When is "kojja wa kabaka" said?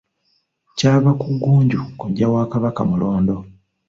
1.99-2.81